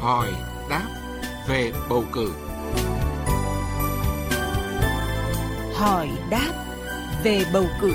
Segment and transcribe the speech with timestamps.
[0.00, 0.28] hỏi
[0.70, 0.88] đáp
[1.48, 2.32] về bầu cử.
[5.74, 6.52] Hỏi đáp
[7.24, 7.92] về bầu cử.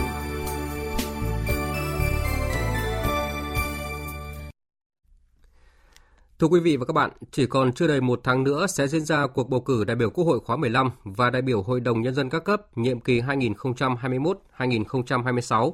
[6.39, 9.05] Thưa quý vị và các bạn, chỉ còn chưa đầy một tháng nữa sẽ diễn
[9.05, 12.01] ra cuộc bầu cử đại biểu Quốc hội khóa 15 và đại biểu Hội đồng
[12.01, 15.73] Nhân dân các cấp nhiệm kỳ 2021-2026.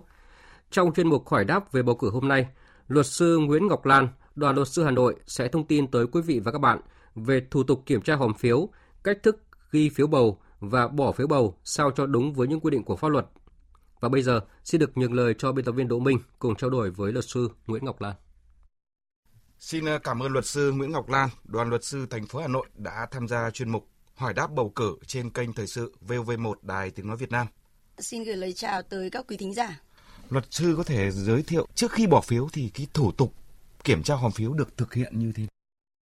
[0.72, 2.48] Trong chuyên mục hỏi đáp về bầu cử hôm nay,
[2.88, 4.08] luật sư Nguyễn Ngọc Lan,
[4.40, 6.80] đoàn luật sư Hà Nội sẽ thông tin tới quý vị và các bạn
[7.16, 8.70] về thủ tục kiểm tra hòm phiếu,
[9.04, 12.72] cách thức ghi phiếu bầu và bỏ phiếu bầu sao cho đúng với những quy
[12.72, 13.26] định của pháp luật.
[14.00, 16.70] Và bây giờ, xin được nhường lời cho biên tập viên Đỗ Minh cùng trao
[16.70, 18.16] đổi với luật sư Nguyễn Ngọc Lan.
[19.60, 22.48] Xin ờ, cảm ơn luật sư Nguyễn Ngọc Lan, đoàn luật sư thành phố Hà
[22.48, 26.54] Nội đã tham gia chuyên mục hỏi đáp bầu cử trên kênh thời sự VOV1
[26.62, 27.48] Đài Tiếng Nói Việt Nam.
[27.98, 29.80] Xin gửi lời chào tới các quý thính giả.
[30.30, 33.34] Luật sư có thể giới thiệu trước khi bỏ phiếu thì cái thủ tục
[33.84, 35.50] kiểm tra hòm phiếu được thực hiện như thế nào?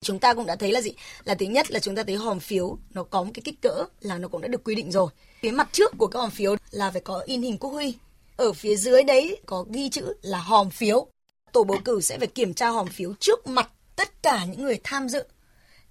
[0.06, 0.92] Chúng ta cũng đã thấy là gì?
[1.24, 3.86] Là thứ nhất là chúng ta thấy hòm phiếu nó có một cái kích cỡ
[4.02, 5.12] là nó cũng đã được quy định rồi.
[5.42, 7.96] Phía mặt trước của cái hòm phiếu là phải có in hình quốc huy.
[8.38, 11.08] Ở phía dưới đấy có ghi chữ là hòm phiếu
[11.52, 14.80] tổ bầu cử sẽ phải kiểm tra hòm phiếu trước mặt tất cả những người
[14.84, 15.24] tham dự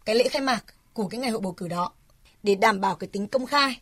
[0.04, 1.92] cái lễ khai mạc của cái ngày hội bầu cử đó
[2.42, 3.80] để đảm bảo cái tính công khai,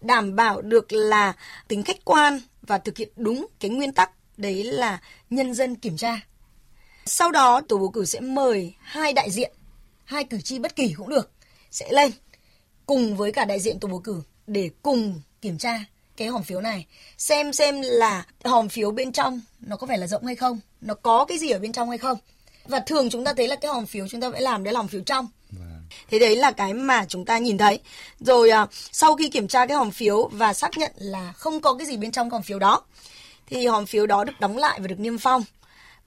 [0.00, 1.32] đảm bảo được là
[1.68, 5.96] tính khách quan và thực hiện đúng cái nguyên tắc đấy là nhân dân kiểm
[5.96, 6.20] tra.
[7.08, 9.52] Sau đó tổ bầu cử sẽ mời hai đại diện,
[10.04, 11.30] hai cử tri bất kỳ cũng được
[11.70, 12.12] sẽ lên
[12.86, 15.84] cùng với cả đại diện tổ bầu cử để cùng kiểm tra
[16.16, 16.86] cái hòm phiếu này
[17.18, 20.94] xem xem là hòm phiếu bên trong nó có phải là rộng hay không nó
[20.94, 22.18] có cái gì ở bên trong hay không.
[22.64, 24.80] Và thường chúng ta thấy là cái hòm phiếu chúng ta phải làm đấy là
[24.80, 25.28] hòm phiếu trong.
[25.50, 25.82] Vâng.
[26.10, 27.80] thế đấy là cái mà chúng ta nhìn thấy.
[28.20, 31.74] Rồi à, sau khi kiểm tra cái hòm phiếu và xác nhận là không có
[31.74, 32.82] cái gì bên trong hòm phiếu đó
[33.46, 35.44] thì hòm phiếu đó được đóng lại và được niêm phong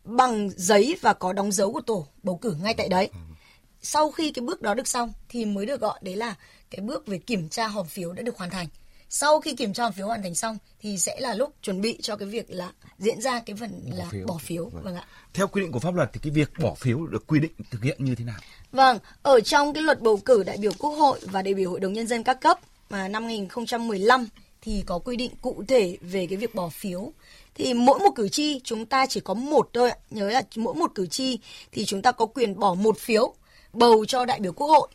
[0.03, 3.35] bằng giấy và có đóng dấu của tổ bầu cử ngay tại đấy vâng.
[3.81, 6.35] sau khi cái bước đó được xong thì mới được gọi đấy là
[6.69, 8.67] cái bước về kiểm tra hòm phiếu đã được hoàn thành
[9.13, 12.15] sau khi kiểm tra phiếu hoàn thành xong thì sẽ là lúc chuẩn bị cho
[12.15, 14.27] cái việc là diễn ra cái phần bỏ là phiếu.
[14.27, 14.83] bỏ phiếu vâng.
[14.83, 17.39] vâng ạ theo quy định của pháp luật thì cái việc bỏ phiếu được quy
[17.39, 18.39] định thực hiện như thế nào
[18.71, 21.79] vâng ở trong cái luật bầu cử đại biểu quốc hội và đại biểu hội
[21.79, 22.59] đồng nhân dân các cấp
[22.89, 24.27] mà năm 2015
[24.61, 27.11] thì có quy định cụ thể về cái việc bỏ phiếu
[27.55, 30.91] thì mỗi một cử tri chúng ta chỉ có một thôi nhớ là mỗi một
[30.95, 31.39] cử tri
[31.71, 33.33] thì chúng ta có quyền bỏ một phiếu
[33.73, 34.87] bầu cho đại biểu quốc hội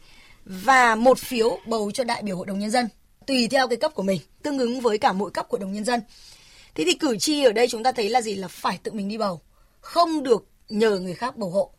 [0.45, 2.89] và một phiếu bầu cho đại biểu hội đồng nhân dân
[3.27, 5.85] tùy theo cái cấp của mình, tương ứng với cả mỗi cấp của đồng nhân
[5.85, 6.01] dân.
[6.75, 9.09] Thế thì cử tri ở đây chúng ta thấy là gì là phải tự mình
[9.09, 9.41] đi bầu,
[9.81, 11.71] không được nhờ người khác bầu hộ.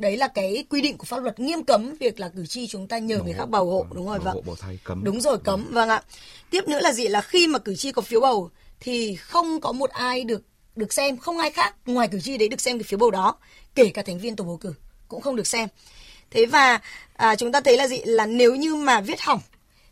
[0.00, 2.88] Đấy là cái quy định của pháp luật nghiêm cấm việc là cử tri chúng
[2.88, 4.42] ta nhờ người khác bầu hộ, đúng rồi vâng.
[4.46, 5.04] Hộ thay cấm.
[5.04, 6.02] Đúng rồi cấm, vâng ạ.
[6.50, 8.50] Tiếp nữa là gì là khi mà cử tri có phiếu bầu
[8.80, 10.42] thì không có một ai được
[10.76, 13.36] được xem, không ai khác ngoài cử tri đấy được xem cái phiếu bầu đó,
[13.74, 14.74] kể cả thành viên tổ bầu cử
[15.08, 15.68] cũng không được xem.
[16.30, 16.80] Thế và
[17.12, 19.40] à, chúng ta thấy là gì là nếu như mà viết hỏng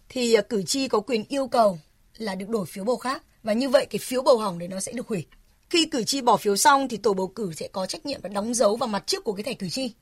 [0.09, 1.79] thì à, cử tri có quyền yêu cầu
[2.19, 4.81] là được đổi phiếu bầu khác và như vậy cái phiếu bầu hỏng đấy nó
[4.81, 5.27] sẽ được hủy.
[5.71, 8.29] Khi cử tri bỏ phiếu xong thì tổ bầu cử sẽ có trách nhiệm và
[8.29, 9.93] đóng dấu vào mặt trước của cái thẻ cử tri.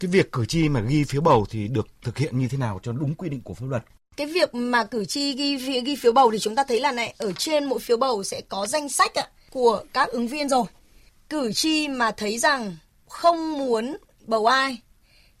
[0.00, 2.80] Cái việc cử tri mà ghi phiếu bầu thì được thực hiện như thế nào
[2.82, 3.82] cho đúng quy định của pháp luật?
[4.16, 7.14] Cái việc mà cử tri ghi ghi phiếu bầu thì chúng ta thấy là này
[7.18, 10.64] ở trên mỗi phiếu bầu sẽ có danh sách ạ, của các ứng viên rồi.
[11.28, 12.76] Cử tri mà thấy rằng
[13.08, 14.78] không muốn bầu ai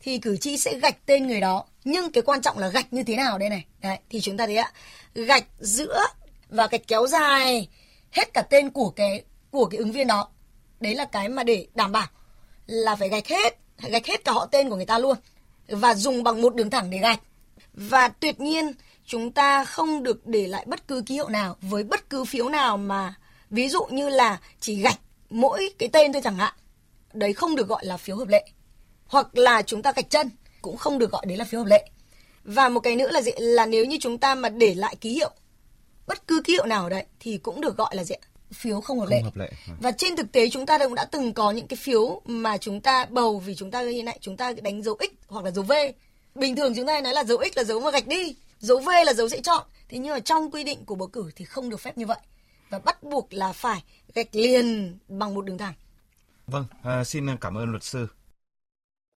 [0.00, 3.02] thì cử tri sẽ gạch tên người đó nhưng cái quan trọng là gạch như
[3.02, 4.72] thế nào đây này đấy thì chúng ta thấy ạ
[5.14, 6.00] gạch giữa
[6.48, 7.68] và gạch kéo dài
[8.10, 10.28] hết cả tên của cái của cái ứng viên đó.
[10.80, 12.06] Đấy là cái mà để đảm bảo
[12.66, 15.16] là phải gạch hết gạch hết cả họ tên của người ta luôn
[15.68, 17.20] và dùng bằng một đường thẳng để gạch.
[17.74, 18.72] Và tuyệt nhiên,
[19.06, 22.48] chúng ta không được để lại bất cứ ký hiệu nào với bất cứ phiếu
[22.48, 23.14] nào mà,
[23.50, 24.98] ví dụ như là chỉ gạch
[25.30, 26.54] mỗi cái tên thôi chẳng hạn.
[27.12, 28.44] Đấy không được gọi là phiếu hợp lệ.
[29.06, 30.30] Hoặc là chúng ta gạch chân
[30.62, 31.90] cũng không được gọi đấy là phiếu hợp lệ.
[32.44, 33.32] Và một cái nữa là gì?
[33.38, 35.30] Là nếu như chúng ta mà để lại ký hiệu,
[36.06, 38.14] bất cứ ký hiệu nào ở đấy thì cũng được gọi là gì
[38.52, 39.16] phiếu không hợp lệ.
[39.16, 39.52] Không hợp lệ.
[39.80, 42.80] Và trên thực tế chúng ta cũng đã từng có những cái phiếu mà chúng
[42.80, 45.64] ta bầu vì chúng ta như này chúng ta đánh dấu x hoặc là dấu
[45.64, 45.72] v.
[46.34, 48.88] Bình thường chúng ta nói là dấu x là dấu mà gạch đi, dấu v
[49.06, 49.66] là dấu sẽ chọn.
[49.88, 52.18] Thế nhưng mà trong quy định của bầu cử thì không được phép như vậy
[52.70, 53.82] và bắt buộc là phải
[54.14, 55.74] gạch liền bằng một đường thẳng.
[56.46, 58.06] Vâng, à, xin cảm ơn luật sư.